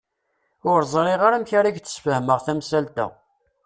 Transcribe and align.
Ur 0.71 0.79
ẓriɣ 0.93 1.21
ara 1.23 1.35
amek 1.37 1.51
ara 1.59 1.67
ak-d-sfehmeɣ 1.69 2.39
tamsalt-a. 2.45 3.05